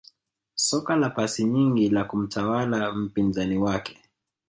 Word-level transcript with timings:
Soka 0.55 0.95
la 0.95 1.09
pasi 1.09 1.43
nyingi 1.43 1.89
la 1.89 2.03
kumtawala 2.03 2.91
mpinzani 2.91 3.57
wake 3.57 4.01